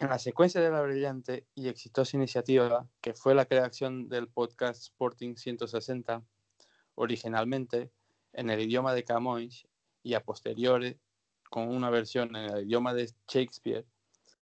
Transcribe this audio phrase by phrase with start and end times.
[0.00, 4.82] En la secuencia de la brillante y exitosa iniciativa que fue la creación del podcast
[4.82, 6.22] Sporting 160,
[6.94, 7.90] originalmente
[8.32, 9.68] en el idioma de Camões
[10.02, 10.98] y a posteriori
[11.50, 13.84] con una versión en el idioma de Shakespeare,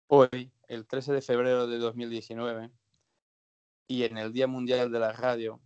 [0.08, 2.72] hoy, el 13 de febrero de 2019,
[3.88, 5.62] y en el Día Mundial de la Radio,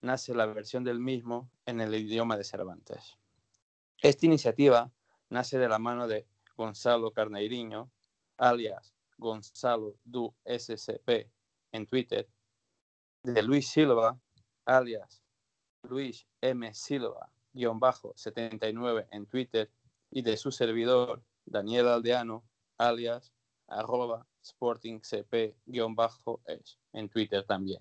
[0.00, 3.16] nace la versión del mismo en el idioma de Cervantes.
[4.02, 4.90] Esta iniciativa
[5.28, 7.92] nace de la mano de Gonzalo Carneiriño,
[8.38, 11.30] alias Gonzalo du SCP
[11.72, 12.26] en Twitter,
[13.22, 14.18] de Luis Silva,
[14.64, 15.22] alias
[15.82, 16.72] Luis M.
[16.72, 19.70] Silva-79 en Twitter,
[20.10, 22.44] y de su servidor, Daniel Aldeano,
[22.78, 23.32] alias
[23.68, 25.54] arroba sportingcp-es
[26.92, 27.80] en Twitter también.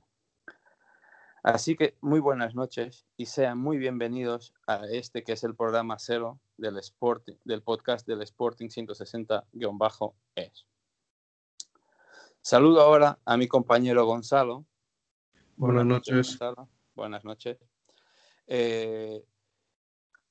[1.41, 5.97] Así que muy buenas noches y sean muy bienvenidos a este que es el programa
[5.97, 10.65] cero del, Sporting, del podcast del Sporting 160-es.
[12.41, 14.65] Saludo ahora a mi compañero Gonzalo.
[15.55, 16.37] Buenas, noches.
[16.93, 17.57] Buenas noches.
[18.47, 19.23] Eh,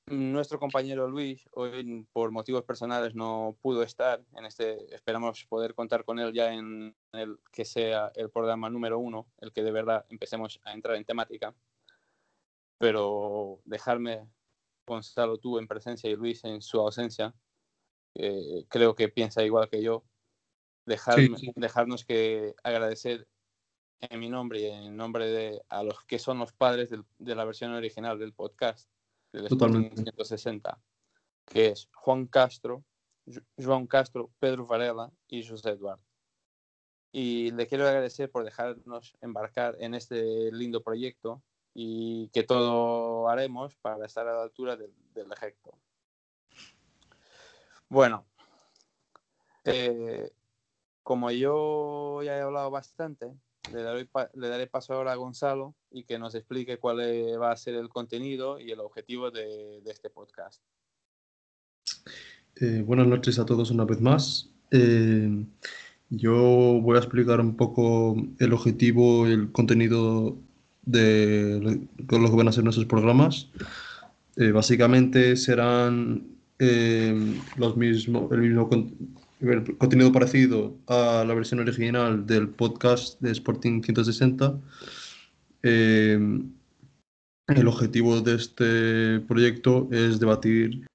[0.09, 4.93] nuestro compañero Luis hoy por motivos personales no pudo estar en este.
[4.93, 9.51] Esperamos poder contar con él ya en el que sea el programa número uno, el
[9.51, 11.55] que de verdad empecemos a entrar en temática.
[12.77, 14.27] Pero dejarme,
[14.87, 17.33] Gonzalo, tú en presencia y Luis en su ausencia,
[18.15, 20.03] eh, creo que piensa igual que yo,
[20.85, 23.27] dejarnos que agradecer
[24.01, 27.45] en mi nombre y en nombre de a los que son los padres de la
[27.45, 28.89] versión original del podcast
[29.31, 29.95] del Totalmente.
[29.95, 30.79] 160,
[31.45, 32.83] que es Juan Castro,
[33.57, 36.03] Juan Castro, Pedro Varela y José Eduardo.
[37.11, 41.41] Y le quiero agradecer por dejarnos embarcar en este lindo proyecto
[41.73, 45.77] y que todo haremos para estar a la altura del, del ejecto.
[47.87, 48.27] Bueno,
[49.65, 50.31] eh,
[51.03, 53.35] como yo ya he hablado bastante,
[53.73, 56.99] le daré, paso ahora a Gonzalo y que nos explique cuál
[57.41, 60.61] va a ser el contenido y el objetivo de, este podcast.
[62.55, 64.49] Eh, buenas noches a todos una vez más.
[64.71, 65.45] Eh,
[66.09, 66.35] yo
[66.81, 70.37] voy a explicar un poco el objetivo y el contenido
[70.83, 73.49] de lo que van a ser nuestros programas.
[74.35, 76.35] Eh, básicamente serán
[77.55, 78.67] los mismos, el mismo
[79.77, 84.59] contenido parecido a la versión original del podcast de Sporting 160.
[85.63, 86.19] Eh,
[87.47, 90.85] el objetivo de este proyecto es debatir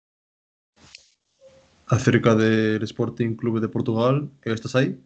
[1.87, 4.31] acerca del Sporting Club de Portugal.
[4.43, 4.99] ¿Estás ahí?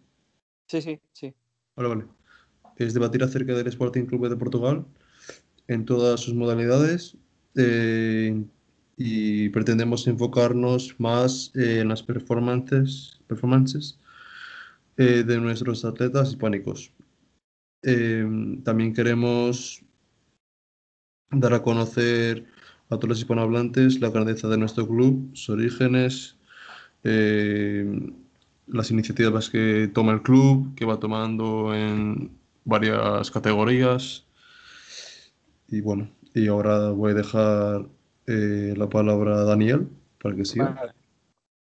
[0.66, 1.32] Sí, sí, sí.
[1.76, 2.05] Vale, vale.
[2.76, 4.84] Es debatir acerca del Sporting Club de Portugal
[5.69, 7.16] en todas sus modalidades,
[7.55, 8.43] eh,
[8.97, 13.99] y pretendemos enfocarnos más en las performances, performances
[14.97, 16.93] eh, de nuestros atletas hispánicos.
[17.83, 19.84] Em, también queremos
[21.31, 22.47] dar a conocer
[22.91, 26.37] a todos los hispanohablantes la grandeza de nuestro club, sus orígenes,
[27.05, 28.15] em,
[28.67, 34.27] las iniciativas que toma el club, que va tomando en varias categorías.
[35.69, 37.87] Y bueno, y ahora voy a dejar
[38.27, 39.88] eh, la palabra a Daniel
[40.21, 40.93] para que siga.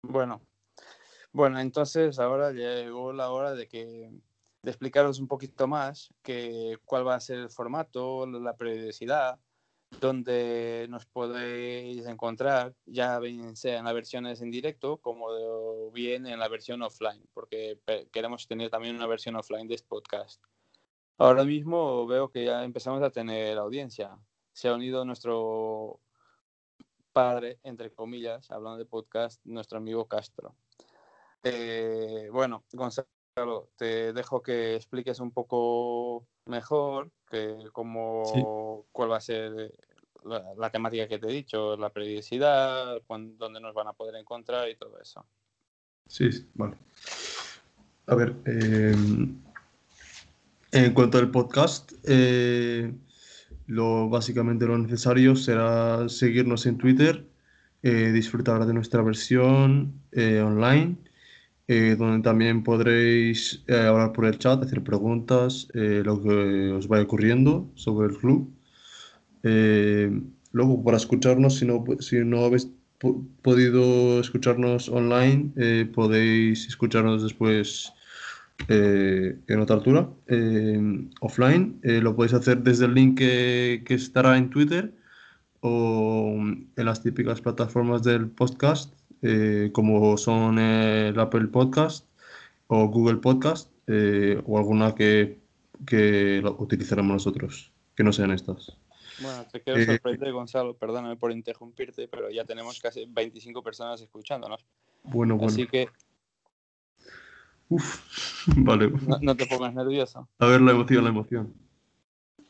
[0.02, 0.40] Bueno,
[1.32, 4.10] bueno, entonces ahora llegó la hora de que
[4.62, 9.38] de explicaros un poquito más que cuál va a ser el formato, la periodicidad,
[10.00, 16.38] donde nos podéis encontrar, ya bien sea en las versiones en directo como bien en
[16.38, 17.78] la versión offline, porque
[18.12, 20.42] queremos tener también una versión offline de este podcast.
[21.16, 24.18] Ahora mismo veo que ya empezamos a tener audiencia.
[24.52, 26.00] Se ha unido nuestro
[27.12, 30.54] padre, entre comillas, hablando de podcast, nuestro amigo Castro.
[31.50, 39.20] Eh, bueno, Gonzalo, te dejo que expliques un poco mejor que cómo, cuál va a
[39.20, 39.72] ser
[40.24, 44.76] la, temática que te he dicho, la periodicidad, dónde nos van a poder encontrar y
[44.76, 45.24] todo eso.
[46.06, 46.76] Sí, vale.
[48.06, 49.40] A ver, em,
[50.72, 52.92] en cuanto al podcast, eh,
[53.66, 57.26] lo, básicamente lo necesario será seguirnos en Twitter,
[57.82, 60.96] eh, disfrutar de nuestra versión eh, online,
[61.68, 67.70] eh, donde también podréis hablar por el chat, hacer preguntas, lo que os vaya ocurriendo
[67.74, 68.50] sobre el club.
[70.52, 72.68] luego, para escucharnos, si no, si no habéis
[73.42, 77.92] podido escucharnos online, eh, podéis escucharnos después
[78.68, 80.08] eh, en otra altura,
[81.20, 81.80] offline.
[81.82, 84.92] lo podéis hacer desde el link que, estará en Twitter
[85.60, 88.92] o en las típicas plataformas del podcast,
[89.72, 92.06] como son el Apple Podcast
[92.68, 95.38] o Google Podcast o alguna que,
[95.86, 98.76] que utilizaremos nosotros, que no sean estas.
[99.20, 104.00] Bueno, te quiero eh, sorprender, Gonzalo, perdóname por interrumpirte, pero ya tenemos casi 25 personas
[104.00, 104.64] escuchándonos.
[105.02, 105.52] Bueno, bueno.
[105.52, 105.88] Así que.
[107.68, 108.92] Uf, vale.
[109.20, 110.28] No, te pongas nervioso.
[110.38, 111.54] A ver, la emoción, la emoción.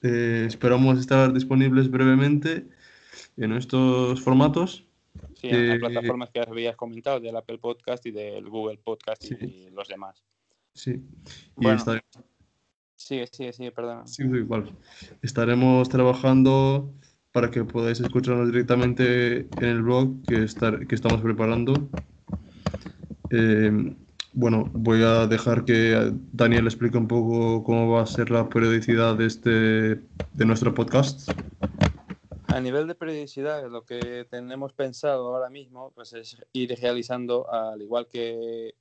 [0.03, 2.69] Eh, esperamos estar disponibles brevemente
[3.37, 4.85] en estos formatos.
[5.35, 9.25] Sí, en las eh, plataformas que habías comentado, del Apple Podcast y del Google Podcast
[9.31, 10.23] y los demás.
[10.75, 10.93] Sí.
[10.93, 11.83] Y bueno,
[12.97, 14.09] Sigue, sigue, sigue, perdón.
[14.09, 14.77] Sí, igual.
[15.23, 16.93] Estaremos trabajando
[17.31, 21.89] para que podáis escucharnos directamente en el blog que, estar, que estamos preparando.
[23.31, 23.95] Eh,
[24.33, 29.17] bueno, voy a dejar que Daniel explique un poco cómo va a ser la periodicidad
[29.17, 31.31] de, este, de nuestro podcast.
[32.59, 37.81] A nivel de periodicidad, lo que tenemos pensado ahora mismo pues es ir realizando, al
[37.81, 38.75] igual que,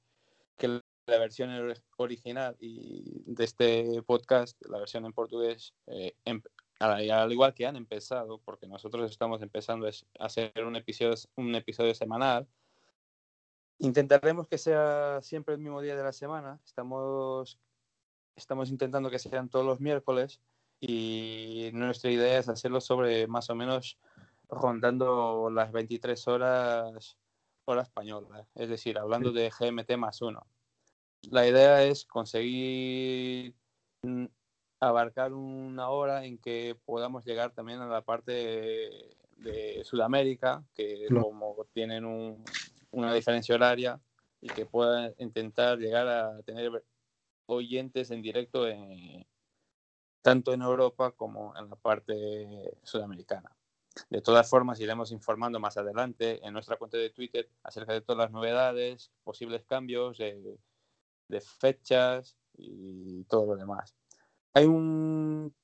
[1.06, 1.52] la versión
[1.98, 6.42] original y de este podcast, la versión en portugués, eh, em,
[6.80, 12.48] al, igual que han empezado, porque nosotros estamos empezando a hacer un episodio, semanal,
[13.78, 16.60] intentaremos que sea siempre el mismo día de la semana.
[16.66, 17.60] Estamos
[18.72, 20.42] intentando que sean todos los miércoles
[20.80, 23.98] y nuestra idea es hacerlo sobre más o menos
[24.50, 27.18] rondando las 23 horas
[27.68, 30.48] hora española, es decir, hablando de GMT más uno.
[31.30, 33.54] La idea es conseguir
[34.04, 34.26] mm,
[34.80, 41.56] abarcar una hora en que podamos llegar también a la parte de, Sudamérica, que como
[41.72, 42.06] tienen
[42.90, 44.02] una diferencia horaria
[44.42, 46.84] y que puedan intentar llegar a tener
[47.46, 48.66] oyentes en directo
[50.28, 53.50] tanto en Europa como en la parte sudamericana.
[54.10, 58.18] De todas formas, iremos informando más adelante en nuestra cuenta de Twitter acerca de todas
[58.18, 63.96] las novedades, posibles cambios, de fechas y todo lo demás.
[64.54, 65.56] Hay un,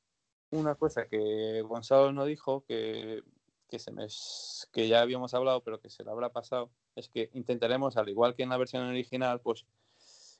[0.52, 3.22] una cosa que Gonzalo no dijo, que,
[3.68, 4.08] que, se me,
[4.72, 8.34] que ya habíamos hablado, pero que se le habrá pasado, es que intentaremos, al igual
[8.34, 9.66] que en la versión original, pues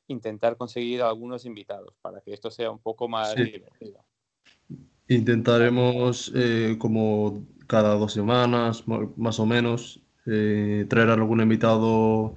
[0.08, 4.06] intentar conseguir algunos invitados para que esto sea un poco más divertido.
[5.08, 12.36] Intentaremos, eh, como cada dos semanas, más o menos, eh, traer algún invitado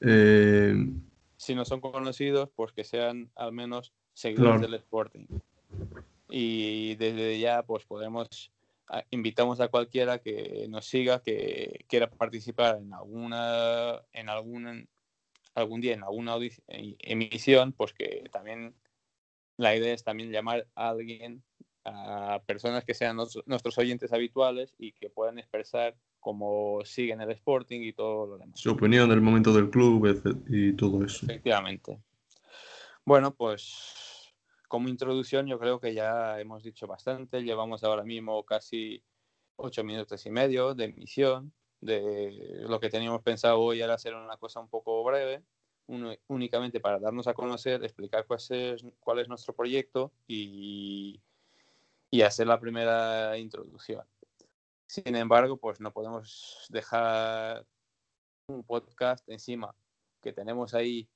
[0.00, 0.74] eh,
[1.36, 5.26] si no son conocidos, pues que sean al menos seguidores del Sporting.
[6.28, 8.52] Y desde ya, pues podemos,
[9.10, 14.88] invitamos a cualquiera que nos siga, que quiera participar en alguna, en algún,
[15.54, 16.36] algún día en alguna
[16.66, 18.74] emisión, pues que también
[19.58, 21.44] la idea es también llamar a alguien,
[21.84, 27.80] a personas que sean nuestros oyentes habituales y que puedan expresar cómo siguen el Sporting
[27.82, 28.58] y todo lo demás.
[28.58, 31.26] Su opinión del momento del club y todo eso.
[31.26, 32.00] Efectivamente.
[33.04, 34.34] Bueno, pues
[34.68, 37.42] como introducción yo creo que ya hemos dicho bastante.
[37.42, 39.02] Llevamos ahora mismo casi
[39.56, 41.52] ocho minutos y medio de emisión.
[41.80, 45.44] De lo que teníamos pensado hoy era hacer una cosa un poco breve,
[45.88, 51.20] únicamente para darnos a conocer, explicar cuál es, cuál es nuestro proyecto y,
[52.10, 54.04] y hacer la primera introducción.
[54.86, 57.66] Sin embargo, pues no podemos dejar
[58.46, 59.74] un podcast encima
[60.22, 61.08] que tenemos ahí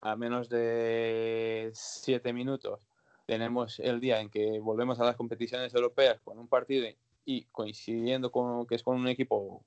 [0.00, 2.80] a menos de siete minutos.
[3.26, 6.86] Tenemos el día en que volvemos a las competiciones europeas con un partido
[7.24, 9.64] y coincidiendo con que es con un equipo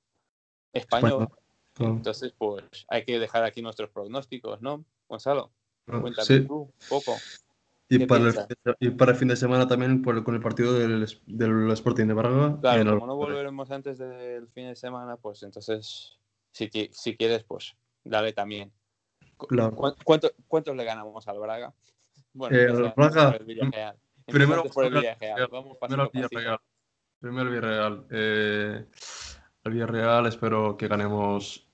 [0.73, 1.27] español.
[1.79, 5.51] Entonces, pues hay que dejar aquí nuestros pronósticos, ¿no, Gonzalo?
[5.85, 7.15] Cuéntame tú un poco.
[7.89, 8.35] Y para, el,
[8.81, 12.13] y para el fin de semana también por, con el partido del, del Sporting de
[12.13, 12.59] Braga.
[12.59, 16.17] Claro, como no volveremos antes del fin de semana, pues entonces,
[16.51, 18.73] si, si quieres, pues dale también.
[19.37, 19.75] Claro.
[20.03, 21.73] ¿Cuánto, ¿Cuántos le ganamos al Braga?
[22.33, 23.39] Bueno, eh, Braga.
[24.27, 25.47] Primero por el Villarreal.
[25.49, 26.59] Vamos primero el Villarreal.
[27.19, 28.05] Primero Villarreal.
[28.11, 28.85] Eh,
[29.63, 31.66] el Villarreal espero que ganemos,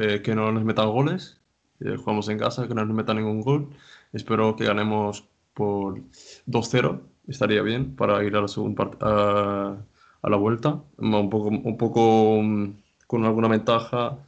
[0.00, 1.40] eh, que no nos metan goles.
[1.80, 3.68] Eh, jugamos en casa, que no nos metan ningún gol.
[4.12, 6.00] Espero que ganemos por
[6.46, 9.76] 2-0, estaría bien para ir a la, segunda a,
[10.22, 10.82] a la vuelta.
[10.98, 12.74] Un poco, un poco mm,
[13.06, 14.18] con alguna ventaja,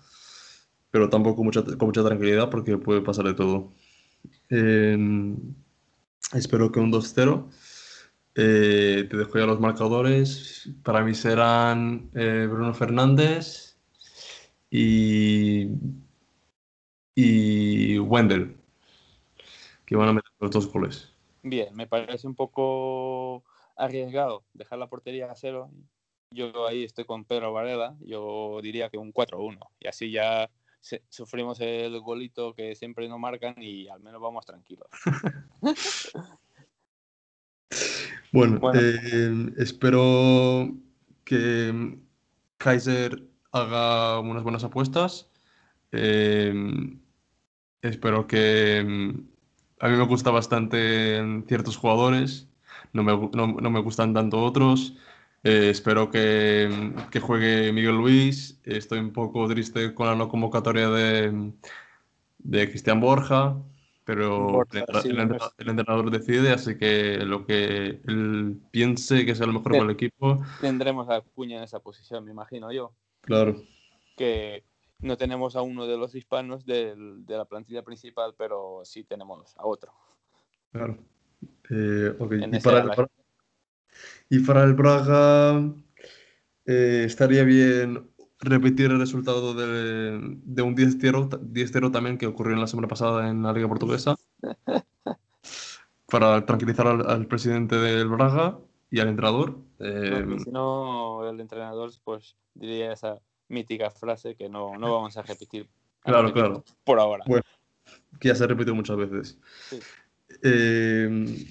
[0.90, 3.70] pero tampoco mucha, con mucha tranquilidad porque puede pasar de todo.
[4.50, 5.36] Em,
[6.34, 7.48] espero que un 2-0.
[8.34, 10.70] Eh, te dejo ya los marcadores.
[10.82, 13.71] Para mí serán eh, Bruno Fernández,
[14.74, 15.68] y,
[17.14, 18.56] y Wendell,
[19.84, 21.12] que van a meter los dos goles.
[21.42, 23.44] Bien, me parece un poco
[23.76, 25.70] arriesgado dejar la portería a cero.
[26.30, 29.58] Yo ahí estoy con Pedro Varela, yo diría que un 4-1.
[29.78, 30.50] Y así ya
[31.10, 34.88] sufrimos el golito que siempre no marcan y al menos vamos tranquilos.
[38.32, 40.74] bueno, eh, espero
[41.24, 41.98] que
[42.56, 45.30] Kaiser haga unas buenas apuestas.
[45.92, 46.52] Eh,
[47.82, 48.78] espero que
[49.80, 52.48] a mí me gusta bastante ciertos jugadores,
[52.92, 54.96] no me, no, no me gustan tanto otros.
[55.44, 58.60] Eh, espero que, que, juegue Miguel Luis.
[58.64, 61.52] Estoy un poco triste con la no convocatoria de,
[62.38, 63.56] de Cristian Borja,
[64.04, 65.18] pero el,
[65.68, 70.42] entrenador decide, así que lo que él piense que sea lo mejor para el equipo.
[70.60, 72.92] Tendremos a Cuña en esa posición, me imagino yo.
[73.22, 73.62] Claro.
[74.16, 74.64] Que
[75.00, 79.66] no tenemos a uno de los hispanos de la plantilla principal, pero sí tenemos a
[79.66, 79.92] otro.
[80.72, 80.98] Claro.
[81.70, 82.90] Eh, y, para el,
[84.28, 85.60] y, para el, Braga
[86.66, 88.10] eh, estaría bien
[88.40, 93.52] repetir el resultado de, un 10-0 también que ocurrió en la semana pasada en la
[93.52, 94.16] Liga Portuguesa
[96.06, 98.58] para tranquilizar al, presidente del Braga
[98.92, 99.56] y al entrenador.
[99.80, 103.18] Eh, si no, el entrenador pues diría esa
[103.48, 105.66] mítica frase que no, no vamos a repetir.
[106.00, 106.62] Claro, claro.
[106.84, 107.24] Por ahora.
[107.26, 107.42] Bueno,
[108.20, 109.38] que ya se ha repetido muchas veces.
[110.42, 111.46] Eh,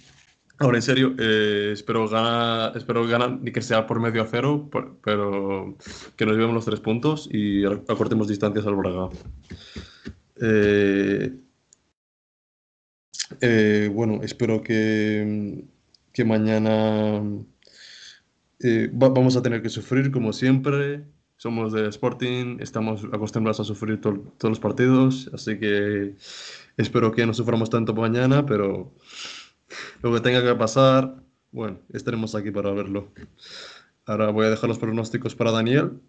[0.59, 4.69] ahora, en serio, eh, espero ganar, espero ganar, ni que sea por medio a cero,
[5.03, 5.75] pero
[6.15, 9.09] que nos llevemos los tres puntos y acortemos distancias al Braga.
[13.39, 15.65] Eh, bueno, espero que,
[16.13, 17.21] que mañana
[18.91, 21.03] vamos a tener que sufrir como siempre
[21.41, 26.15] somos de Sporting, estamos acostumbrados a sufrir todos los partidos, así que
[26.77, 28.93] espero que no suframos tanto mañana, pero
[30.03, 31.15] lo que tenga que pasar,
[31.51, 33.11] bueno, estaremos aquí para verlo.
[34.05, 35.99] Ahora voy a dejar los pronósticos para Daniel.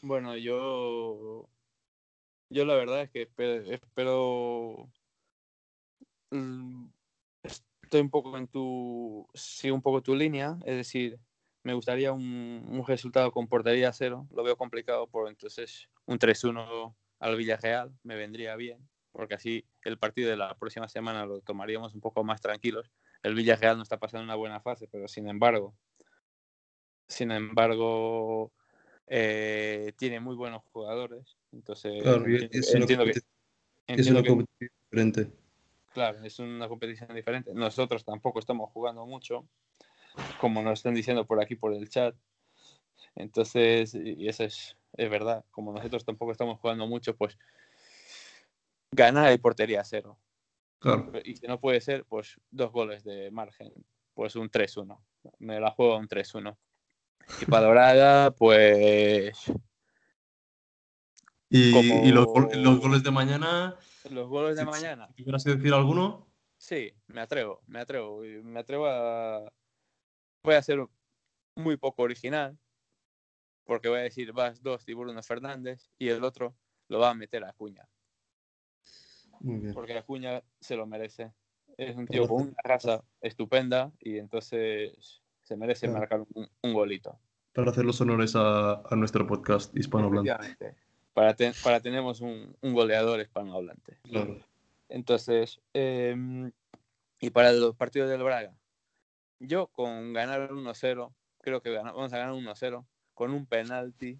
[0.00, 1.46] Bueno, yo,
[2.48, 3.28] yo la verdad es que
[3.70, 4.88] espero,
[6.30, 6.86] mm,
[7.90, 11.18] estoy un poco en tu, sigo un poco tu línea, es decir,
[11.64, 14.28] me gustaría un, resultado con portería cero.
[14.30, 18.78] Lo veo complicado, por entonces un 3-1 al Villarreal me vendría bien,
[19.10, 22.92] porque así el partido de la próxima semana lo tomaríamos un poco más tranquilos.
[23.24, 25.74] El Villarreal no está pasando una buena fase, pero sin embargo,
[27.08, 28.52] sin embargo,
[29.08, 31.36] eh, tiene muy buenos jugadores.
[31.50, 31.94] Entonces,
[32.72, 33.20] entiendo, que,
[33.86, 35.39] competición diferente.
[35.92, 37.52] Claro, es una competición diferente.
[37.54, 39.46] Nosotros tampoco estamos jugando mucho
[40.40, 42.14] como nos están diciendo por aquí por el chat.
[43.14, 47.38] Entonces, y eso es, es verdad, como nosotros tampoco estamos jugando mucho, pues
[48.92, 50.18] ganar el portería cero.
[51.24, 53.72] Y si no puede ser, pues dos goles de margen,
[54.14, 54.98] pues un 3-1.
[55.38, 56.56] Me la juego un 3-1.
[57.42, 59.52] Y para Dorada, pues.
[61.50, 63.76] ¿Y, los, goles de mañana?
[64.08, 65.08] Los goles de mañana.
[65.16, 66.26] ¿Quieres decir alguno?
[66.56, 68.20] Sí, me atrevo, me atrevo.
[68.20, 69.52] Me atrevo a,
[70.42, 70.86] voy a ser
[71.56, 72.58] muy poco original,
[73.64, 76.54] porque voy a decir vas dos y Bruno Fernández y el otro
[76.88, 77.88] lo va a meter a Acuña.
[79.72, 81.32] Porque Acuña se lo merece.
[81.76, 87.18] Es un tío con una raza estupenda y entonces se merece marcar un, golito.
[87.54, 90.76] Para hacer los honores a, nuestro podcast hispanohablante.
[91.20, 93.98] Para, para tenemos un, goleador hispanohablante.
[94.04, 94.38] Claro.
[94.88, 96.50] Entonces, em,
[97.20, 98.56] y para los partidos del Braga,
[99.38, 101.12] yo con ganar 1-0,
[101.42, 104.18] creo que vamos a ganar 1-0 con un penalti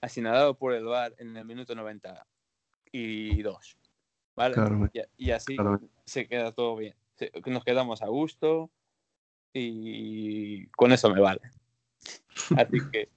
[0.00, 3.78] asignado por el VAR en el minuto 92.
[4.34, 4.56] ¿Vale?
[5.16, 5.56] y, así
[6.04, 6.96] se queda todo bien.
[7.46, 8.72] Nos quedamos a gusto
[9.52, 11.42] y con eso me vale.
[12.58, 13.08] Así que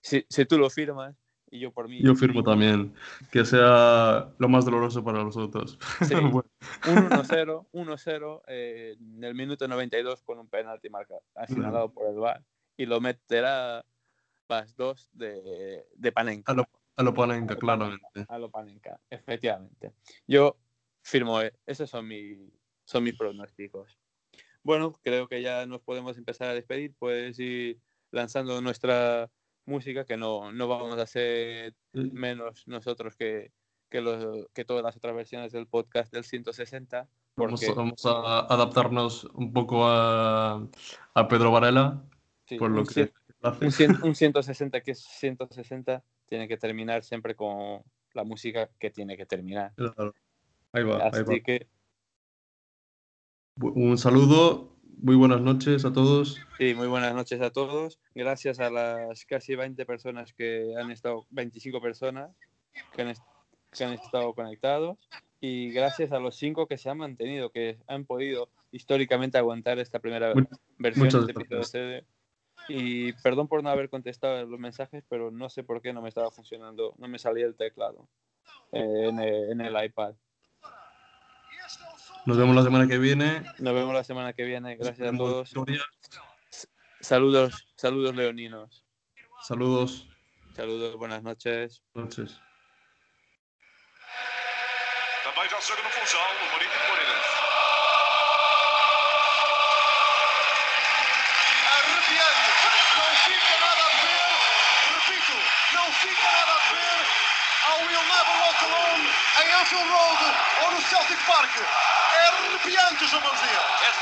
[0.00, 1.16] si, si tú lo firmas,
[1.52, 2.00] y yo por mí.
[2.02, 2.94] Yo firmo también.
[3.30, 5.78] Que sea lo más doloroso para los otros.
[6.00, 6.14] Sí.
[6.14, 12.16] Un 1-0, 1-0 eh, en el minuto 92 con un penalti marca, asignado por el
[12.16, 12.42] VAR.
[12.76, 13.84] Y lo meterá
[14.48, 16.52] más dos de, de Panenka.
[16.52, 16.66] A lo,
[16.96, 18.24] a lo Panenka, claramente.
[18.28, 19.92] A lo Panenka, efectivamente.
[20.26, 20.56] Yo
[21.02, 22.50] firmo, eh, esos son, mi,
[22.84, 23.98] son mis pronósticos.
[24.62, 26.94] Bueno, creo que ya nos podemos empezar a despedir.
[26.98, 27.78] Puedes ir
[28.10, 29.30] lanzando nuestra
[29.66, 33.52] música que no, no vamos a hacer menos nosotros que,
[33.88, 37.08] que, los, que todas las otras versiones del podcast del 160.
[37.34, 37.72] Porque...
[37.74, 40.66] Vamos, a adaptarnos un poco a,
[41.14, 42.04] a Pedro Varela,
[42.58, 43.12] por lo un, que
[44.02, 47.82] un, 160 que es 160 tiene que terminar siempre con
[48.14, 49.72] la música que tiene que terminar.
[49.76, 50.14] Claro.
[50.72, 51.40] Ahí va, ahí Así va.
[51.44, 51.68] que
[53.60, 54.71] Un saludo,
[55.02, 56.40] muy buenas noches a todos.
[56.58, 57.98] sí, muy buenas noches a todos.
[58.14, 62.30] Gracias a las casi 20 personas que han estado, 25 personas
[62.94, 63.14] que han,
[63.76, 64.98] que han estado conectados
[65.40, 69.98] y gracias a los cinco que se han mantenido, que han podido históricamente aguantar esta
[69.98, 70.44] primera Mu-
[70.78, 71.64] versión de episodio.
[71.64, 72.04] CD.
[72.68, 76.08] Y perdón por no haber contestado los mensajes, pero no sé por qué no me
[76.08, 78.08] estaba funcionando, no me salía el teclado
[78.70, 80.14] eh, en, el, en el iPad.
[82.24, 83.42] Nos vemos la semana que viene.
[83.58, 84.76] Nos vemos la semana que viene.
[84.76, 85.52] Gracias a todos.
[85.52, 85.82] victoria.
[87.00, 88.84] Saludos, saludos leoninos.
[89.42, 90.08] Saludos.
[90.54, 91.82] Saludos, buenas noches.
[91.94, 92.40] Noches.
[109.76, 111.50] Road ou no Celtic Park.
[111.58, 113.92] É arrepiante, João Manuel.